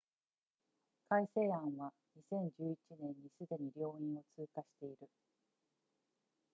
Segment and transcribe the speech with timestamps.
[1.09, 1.93] 改正案は
[2.31, 5.07] 2011年にすでに両院を通過している